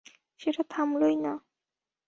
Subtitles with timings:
[0.39, 1.33] সেটা থামলই না।